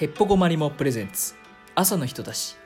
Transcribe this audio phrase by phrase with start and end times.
[0.00, 1.34] へっぽこまりもプレゼンツ。
[1.74, 2.56] 朝の人たち。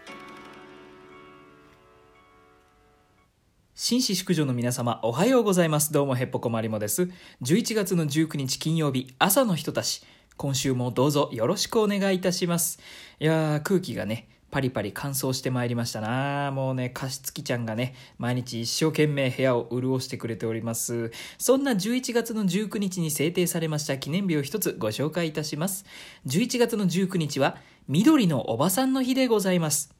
[3.74, 5.92] 紳士淑女の皆様おはようございます。
[5.92, 7.10] どうもへっぽこまりもです。
[7.42, 10.04] 11月の19日金曜日朝の人たち。
[10.36, 12.78] 今週もどうぞよろしくお願いいたします。
[13.18, 25.84] いやー空気がねパリパリ乾燥してまいりましたなもうね加湿器ちゃんがね毎日一生懸命部屋を潤してくれておりますそんな11月の19日に制定されました記念日を一つご紹介いたします
[26.28, 27.56] 11月の19日は
[27.88, 29.92] 緑のおばさんの日でございます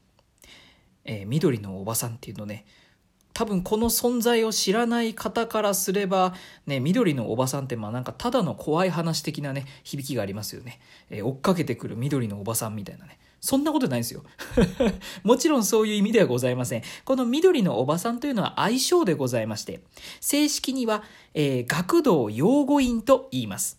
[1.05, 2.65] えー、緑のおばさんっていうのね
[3.33, 6.33] 多分この存在を知らない方からすれば、
[6.69, 10.79] ね、緑のおばさんってまあなんかただの怖い話的なね、響きがありますよね。
[11.11, 13.19] えー、追っかけてくる緑のおばさんみたいなね。
[13.45, 14.25] そんなことないですよ。
[15.23, 16.83] もちろんそういう意味ではございません。
[17.05, 19.85] この緑のおばさんというのは愛称でございまして、
[20.23, 23.79] 正式には、えー、学童養護院と言います。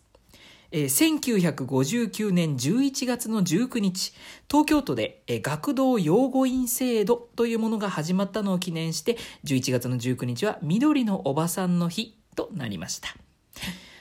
[0.70, 4.12] えー、1959年11月の19日、
[4.48, 13.08] 東京都で、えー、学童養護院制度というものが始まったのを記念して、11月の19日は緑のおばさんの日となりました。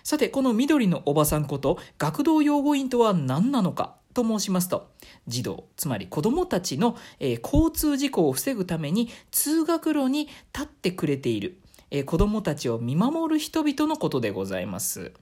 [0.03, 4.89] さて、この緑のおばさんこと学童養護院とは何なのかと申しますと、
[5.27, 11.59] 児童、つまり子供たちの、えー、交通事故を防ぐために通学路に立ってくれている、
[11.91, 15.13] えー、子供たちを見守る人々のことでございます。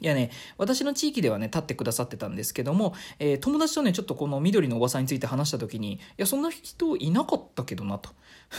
[0.00, 8.10] いやね、私の地域ではね、立ってくださってたんですけども、えー、友達とね、ちょっとこの緑のおばさんについて話した時に、いや、そんな人いなかったけどな、と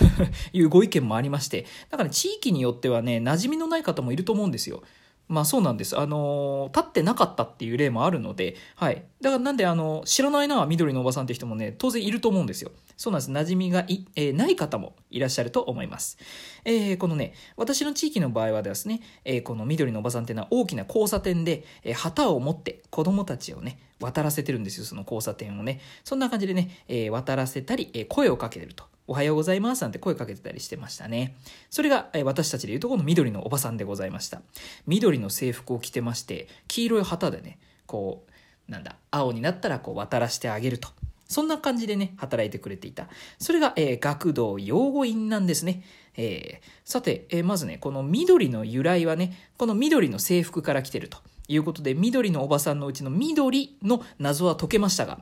[0.53, 4.83] いうご意見もありまして、だから、ね、地域によってはね、馴染みのない方もいると思うんですよ。
[5.27, 5.97] まあそうなんです。
[5.97, 9.05] あの立ってなかったっていう例もあるので、はい。
[9.21, 12.71] だからなんで、あの、知らないな、緑のおばさんって人もね、当然いると思うんですよ。
[12.97, 13.31] そうなんです。
[13.31, 16.17] 馴染みがい、えー、ない方もいらっしゃると思います。
[16.65, 25.79] えー、このね、私の地域の場合はですね、えー、この緑のおばさんっていうのは大きな交差点で、え旗を持って子供たちをね、渡らせてるんですよ、その交差点をね。
[26.03, 28.90] そんな感じでね、え渡らせたり、え声をかけてると。
[29.11, 31.35] おはようございますなんて声かけてたりしてましたね。
[31.69, 34.41] それが、え私たちでいうとこの緑のおばさんでございました。
[34.87, 38.23] 緑の制服を着てまして、黄色い旗でね、こ
[38.69, 40.87] う、なんだ、青になったらこう渡らしてあげると。
[41.27, 43.09] そんな感じでね、働いてくれていた。
[43.37, 45.83] それが、えー、学童養護院なんですね。
[46.17, 51.17] えー、さて、えー、まずね、この緑の由来はね、この緑の制服から来てると。
[51.53, 55.19] いうことで、緑のおばさんのうちの緑の謎は解けましたが、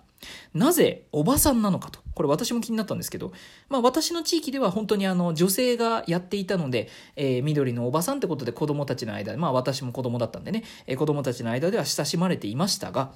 [0.53, 2.00] なぜおばさんなのかと。
[2.13, 3.31] これ私も気になったんですけど、
[3.69, 13.11] まあ私の地域では本当にあの女性がやっていたので、えー、緑のおばさんってことで子供たちの間で、まあ私も子供だったんでね、えー、子供たちの間では親しまれていましたが、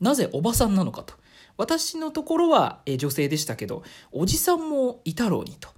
[0.00, 1.14] なぜおばさんなのかと。
[1.56, 3.82] 私のところは、えー、女性でしたけど、
[4.12, 5.68] おじさんもいたろうにと。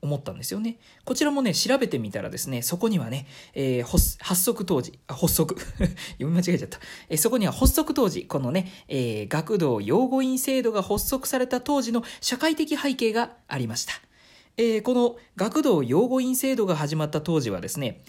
[0.00, 0.78] 思ったんですよね。
[1.04, 5.58] こちらもね、調べてみたらですね、そこにはね、えー、発足当時、あ、発足
[6.18, 6.78] 読み間違えちゃった。
[7.08, 13.94] えー、そこには発足当時、このね、えー、学童養護院制度が発足された当時の社会的背景がありました。
[14.56, 18.02] えー、この学童養護院制度が始まった当時はですね、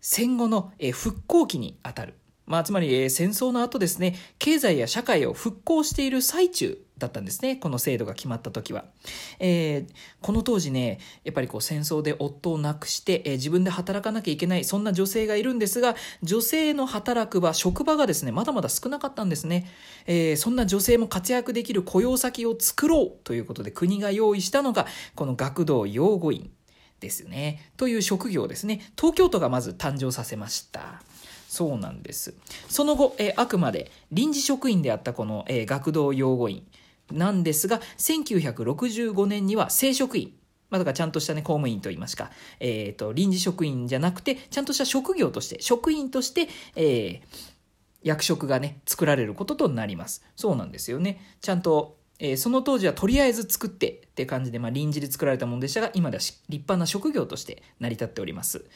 [0.00, 2.14] 戦後の、復興期にあたる。
[2.46, 7.56] まあ、つまり、えー、戦争の後ですね、経済や社会を復興している最中だったんですね。
[7.56, 8.84] この制度が決まった時は。
[9.38, 19.68] えー、この当時ね、やっぱりこう戦争で夫を亡くして、えー、自分で働かなきゃいけない、そんな女性がいるんですが、女性の働く場、職場がですね、まだまだ少なかったんですね。
[20.06, 24.86] えー、そんな女性も活躍できる雇用先を作ろうということで国が用意したのが、
[25.16, 26.50] この学童養護院
[27.00, 27.72] ですね。
[27.76, 28.80] という職業ですね。
[28.96, 31.02] 東京都がまず誕生させました。
[31.56, 32.34] そうなんです。
[32.68, 36.66] その後、えー、あくまで臨時職員であったこの、えー、学童養護院
[37.10, 40.34] なんですが、1965年には正職員。
[40.68, 42.30] まあ、だからちゃんとしたね、公務員と言いますか、
[42.60, 47.20] えっ、ー、と、臨時職員じゃなくて、ちゃんとした職業として、職員として、えー、
[48.02, 50.22] 役職がね、作られることとなります。
[50.36, 51.20] そうなんですよね。
[51.40, 58.66] ちゃんと、えー、その当時はとりあえず作ってって感じで、まあ、臨時で作られたものでしたが、今では立派な職業として成り立っております。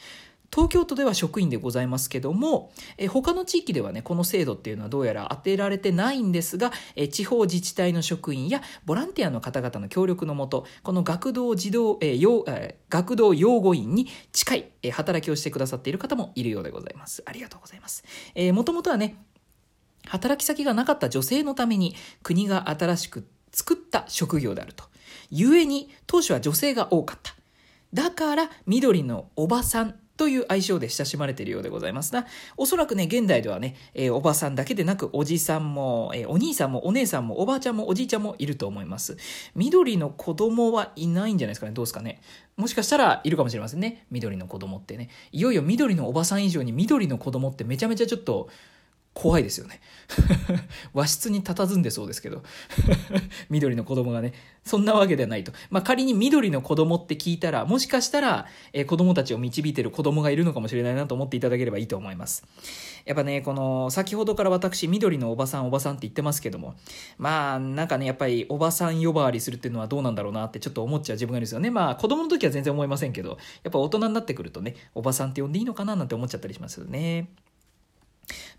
[0.53, 17.23] 東京都では職員でございますけども、え他の地域ではね、この制度っていうのはどうやら当てられてないんですが、え地方自治体の職員やボランティアの方々の協力のもと、この学童児童、えーえ、学童養護員に近い、え働きをしてくださっている方もいるようでございます。
[17.25, 18.03] ありがとうございます。
[18.35, 19.15] えー、もともとはね、
[20.07, 24.83] 働き先がなかった女性のために国が新しく作った職業であると。
[25.31, 27.35] 故に当初は女性が多かった。
[27.93, 39.17] だから緑のおばさんという愛称で親しまれているようでございますが、おそらくね、現代ではね、えー、おばさんだけでなく、おじさんも、えー、お兄さんも、お姉さんも、おばあちゃんも、おじいちゃんもいると思います。
[39.55, 41.71] 緑の子供はいないんじゃないですかね。
[41.71, 42.21] どうですかね。
[42.55, 44.05] もしかしたらいるかもしれませんね。
[44.11, 45.09] 緑の子供ってね。
[45.31, 48.47] いよいよ緑のおばさん以上に緑の子供ってめちゃめちゃちょっと、
[49.13, 49.81] 怖いですよね。
[50.93, 52.43] 和室に佇んでそうですけど。
[53.49, 54.33] 緑の子供がね。
[54.63, 62.45] そんなわけではないと、まあ、仮に緑の子供って聞いたらもしかしたら、えー、子供たちを導いてる子供がいるのかもしれないなと思っていただければいいと思います。
[63.05, 66.75] やっぱねこの先ほどから私緑のおばさんおばさんって言ってますけども
[67.17, 71.71] まあなんかねやっぱりおばさん呼ばわりするっていうのはどうなんだろうなってちょっと思っちゃう自分がいるんですよね。
[71.71, 77.29] まあ子供の時は全然思いませんけどやっぱ大人になってくるとねおばさんって呼んでいいのかななんて思っちゃったりしますよね。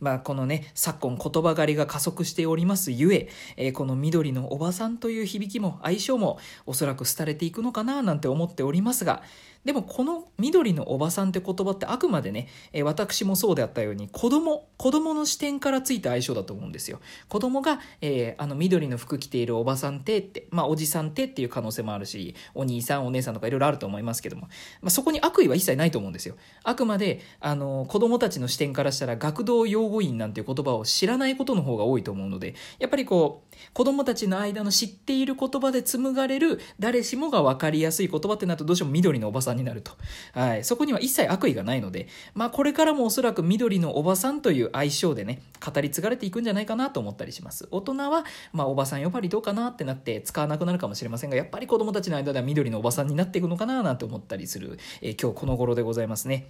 [0.00, 9.22] まあ、このね、昨今言葉狩りが加速しておりますゆえ、えー、この緑のおばさんという響きも相性もおそらく廃れていくのかななんて思っておりますが、
[9.64, 17.00] でもこの緑のおばさんって言葉ってあくまでね、え、私もそうであったように子供、子供の視点からついた相性だと思うんですよ。
[17.28, 24.42] 子供が、えー、あの緑の服着ているおばさんってって、まあおじさんってっていう可能性もあるし、お兄さん、お姉さんとかいろいろあると思いますけども、
[24.80, 26.34] まあ、そこに悪意は一切ないと思うんですよ。
[26.64, 39.92] あくまで、あの、子供たちの視点からしたら学童養護院なんていう言葉を知らないことの方が多いと思うので、やっぱりこう、子供たちの間の知っている言葉で紡がれる誰しもが分かりやすい言葉ってなるとどうしても緑のおばさんになると。
[40.32, 40.64] はい。
[40.64, 47.68] そこには一切悪意がないので、まあこれからもおそらく緑のおばさんという愛称でね、語り継がれていくんじゃないかなと思ったりします。
[47.70, 56.48] 大人は、まあおばさん呼ばわりどうかなってなって使わなくなるかもしれませんが、やっぱり子供たちの間では緑のおばさんになっていくのかななんて思ったりする、えー、今日この頃でございますね。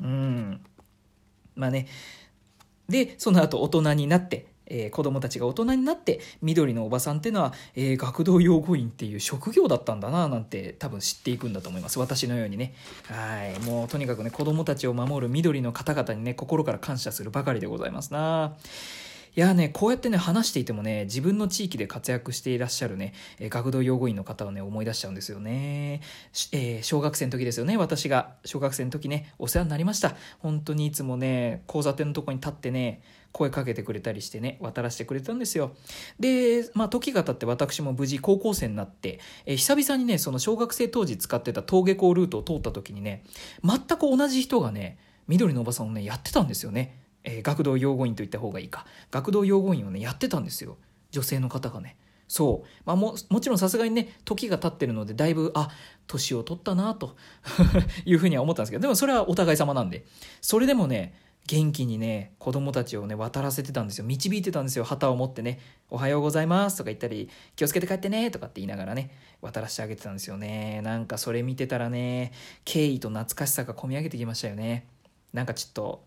[0.00, 0.60] うん。
[1.54, 1.86] まあね。
[2.88, 11.98] で、その後大人になって、えー、子供たちが大人になって緑のおばさんっていうのは、えー、学童養護員っていう職業だったんだななんて多分知っていくんだと思います。
[11.98, 12.74] 私のようにね。
[13.04, 13.58] はい。
[13.60, 18.56] もうとにかくね子供たちを守る緑の方々にね心から感謝するばかりでございますな。
[19.36, 26.02] いやね、こうやってね、話していてもね、自分の地域で活躍していらっしゃるね、え学童養護員の方をね、思い出しちゃうんですよね。
[26.52, 28.36] えー、小学生の時ですよね、私が。
[28.44, 30.14] 小学生の時ね、お世話になりました。
[30.38, 33.02] 本当にいつもね、交差点のとこに立ってね、
[33.32, 35.72] 声かけてくれたりしてね、渡らせてくれたんですよ。
[36.20, 43.24] で、まあ、時が経って私も無事高校生になって、えー、久々にね、その小学生当時使ってた登下校ルートを通った時にね、
[43.64, 44.96] 全く同じ人がね、
[45.26, 47.03] 緑のおばさんをね、やってたんですよね。
[47.24, 48.86] えー、学童養護院と言った方がいいか。
[49.10, 50.76] 学童養護院をねやってたんですよ。
[51.10, 51.96] 女性の方がね。
[52.28, 55.68] そう、まあ、ももちろんさすがにね時が経ってるのでだいぶあ
[56.06, 57.16] 年を取ったなと
[58.06, 60.04] いうふうには思ったんですけどでもそれはお互い様なんで。
[60.40, 61.14] それでもね
[61.46, 64.04] 元気にね子供たちをね渡らせてたんですよ。
[64.04, 64.84] 導いてたんですよ。
[64.84, 65.60] 旗を持ってね
[65.90, 69.10] 「おはようございます」とか言ったり「気をつけて帰ってね」とかって言いながらね
[69.42, 70.80] 渡らせてあげてたんですよね。
[70.82, 72.32] なんかそれ見てたらね
[72.64, 74.86] 敬意と懐かしさが込み上げてきましたよね。
[75.34, 76.04] なんかちょっと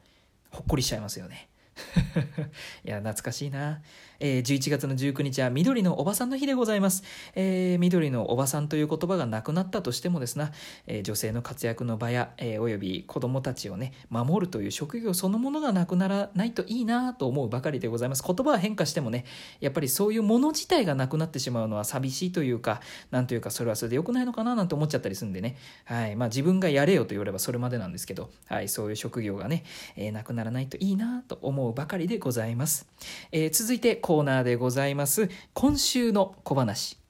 [0.52, 1.50] ほっこりしちゃいますよね。
[2.84, 3.82] いや、懐かしいな。
[4.20, 7.04] えー、11月の19日は緑のおばさんの日でございます。
[7.36, 10.52] えー、緑のおばさんという言葉がなくなったとしてもですな、
[10.88, 18.24] えー、女性の活躍の場や、えー、および子供たちをね、守るという職業そのものがなくならないといいなと思うばかりでございます。
[18.26, 19.26] 言葉は変化してもね、
[19.60, 22.82] やっぱりそういうもの自体がなくなってしまうのは寂しいというか、
[23.12, 29.64] なんというかそれはそれで良くないのかななんて思っちゃったりするんでね、はい、まあ自分がやれよと言わればそれまでなんですけど、はい、そういう職業がね、
[29.96, 32.88] えー、なくならないといいなと思ううばかりでございます、
[33.32, 35.30] えー、続いてコーナーでございます。
[35.54, 37.07] 今週の小話。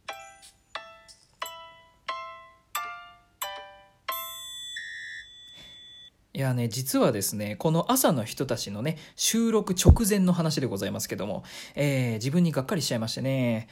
[6.38, 11.44] いやね、実はですね、この朝の人たちのね、収録直前の話でございますけども、
[11.74, 13.68] えー、自分にがっかりしちゃいましてね。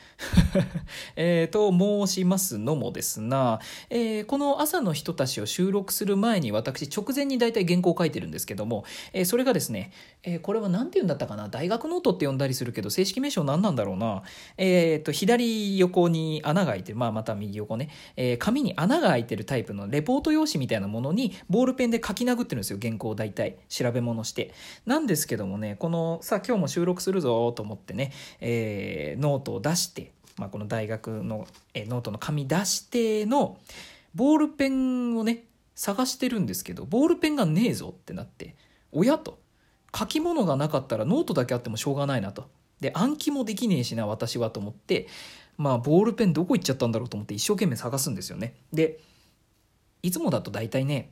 [1.15, 3.59] えと申しますのもですな、
[3.91, 9.91] えー、この朝の人たちを収録する前に私直前に大体原稿を書いてるんですけども、えー、それがですね、
[10.23, 14.23] えー、これは何て言うんだったかな、大学ノートって呼んだりするけど、正式名称何なんだろうな。
[14.57, 23.57] えっ、と、左横に穴が開いてる、まあまた右横ね、えー、紙に穴が開いてるタイプのレポート用紙みたいなものにボールペンで書き殴ってるんですよ原稿を大体。
[23.69, 24.53] 調べ物して。
[24.85, 33.57] なんですけどもねこのさあ今日も収録するぞと思ってね、えー、ノートを出して、まあ、この大学の、えー、ノートの紙出しての
[34.15, 35.43] ボールペンをね
[35.75, 38.55] 探してるんですけどボールペンがねえぞってなって
[38.91, 39.39] おやと。
[39.97, 42.49] 書き物がなかったらノートだけあってもしょうがないなと。
[42.81, 45.07] で暗記もできねえしな私はと思って
[45.57, 48.55] まあボールペンどこ行っちゃったんだろうと思って一生懸命探すんですよね。
[48.73, 48.99] で
[50.03, 51.09] いつもだと大体ね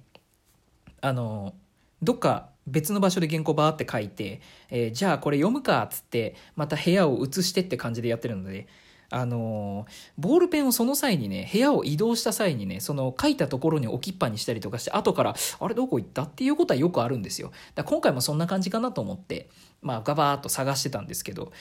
[1.03, 1.53] あの
[2.01, 8.67] どっか別の場所で原稿バーって書いて、えー、じゃあこれ読むかっつってまた部屋を移してって感じでやってるので
[9.09, 9.85] あの
[10.17, 17.51] ボールペンをその際にね部屋を移動した際にねその書いたところに置きっぱにしたりとかして後からあれどこ行ったっていうことはよくあるんですよ。
[17.75, 19.49] だ今回もそんな感じかなと思って
[19.81, 21.51] まあガバーッと探してたんですけど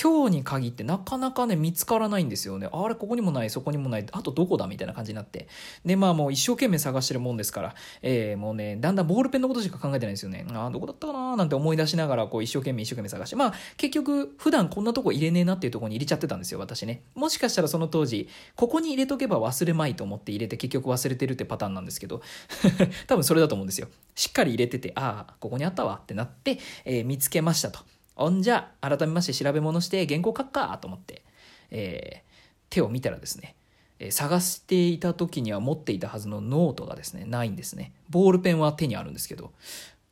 [0.00, 2.68] 今日に限ってなかなかね見つからないんですよね。
[2.72, 5.48] あれここにもないそこにもないあとどこだみたいな感じになって。
[5.84, 10.46] でまあもう一生懸命探してるもんですから、えー、もうねだんだんボールペンのことしか考えてないんですよね。
[10.52, 13.36] ああどこだったかななんて思い出しながらこう一生懸命一生懸命探して。
[13.36, 17.02] まあ結局普段こんなとこ入れねえなっていうとこに入れちゃってたんですよ私ね。
[17.14, 22.22] もしかしたらその当時ここに入れとけば忘れまいと思って入れて結局忘れてるってパターンなんですけど。
[23.06, 23.88] 多分それだと思うんですよ。
[24.14, 27.80] しっかり入れててああここにあったわってなって、えー、見つけましたと。
[28.14, 31.22] ほんじゃ改めまして調べ物して原稿書くかと思って、
[31.70, 32.32] えー、
[32.70, 33.56] 手を見たらですね、
[33.98, 37.92] えー、探していた時には持っていたはずのノートがですねないんですね。
[38.10, 39.52] ボールペンは手にあるんですけど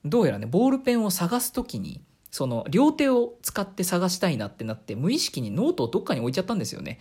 [0.04, 7.00] どうやらねボールペンを探す時にその両手を使って探したいなってなって無意識にノートをどっかに置いちゃったんですよね。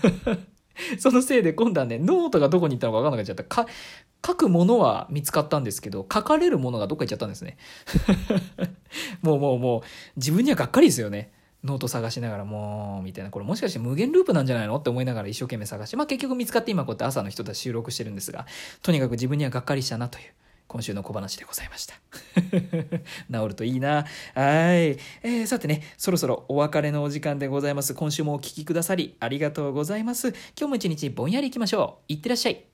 [0.98, 3.44] そのせいで今度はねノートがどこに行ったのか分かんなくなっちゃった。
[3.44, 3.66] か
[4.24, 7.56] 書くものは見つかったんですけど書かれるものがどっか行っちゃったんですね
[9.22, 9.82] もうもうもう
[10.16, 11.32] 自分にはがっかりですよね
[11.64, 18.46] ノート探しながらもうみたいなこれもしかして無限ループなんじゃないのって思いながら一生懸命探してまあ結局見つかって今こうやって朝のひとたし収録してるんですが
[18.82, 20.24] とにかく自分にはがっかりしたなという
[20.70, 21.96] 今週の小話でございました。
[23.28, 24.04] 治るといいな。
[24.04, 24.06] はい。
[24.36, 27.92] えー、さてね、そろそろお別れのお時間でございます。
[27.92, 30.28] 今週もお聴きくださりありがとうございます。
[30.28, 32.12] 今日も一日ぼんやり行きましょう。
[32.12, 32.69] いってらっしゃい。